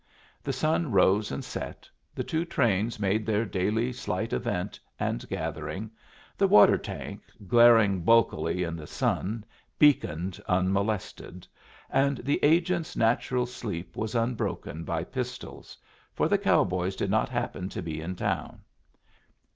The 0.41 0.51
sun 0.51 0.91
rose 0.91 1.31
and 1.31 1.45
set, 1.45 1.87
the 2.15 2.23
two 2.23 2.43
trains 2.43 2.99
made 2.99 3.23
their 3.23 3.45
daily 3.45 3.93
slight 3.93 4.33
event 4.33 4.79
and 4.99 5.29
gathering; 5.29 5.91
the 6.39 6.47
water 6.47 6.75
tank, 6.79 7.21
glaring 7.47 8.01
bulkily 8.01 8.63
in 8.63 8.75
the 8.75 8.87
sun 8.87 9.45
beaconed 9.77 10.41
unmolested; 10.49 11.45
and 11.91 12.17
the 12.17 12.39
agent's 12.43 12.95
natural 12.95 13.45
sleep 13.45 13.95
was 13.95 14.15
unbroken 14.15 14.83
by 14.85 15.03
pistols, 15.03 15.77
for 16.15 16.27
the 16.27 16.39
cow 16.39 16.63
boys 16.63 16.95
did 16.95 17.11
not 17.11 17.29
happen 17.29 17.69
to 17.69 17.83
be 17.83 18.01
in 18.01 18.15
town. 18.15 18.61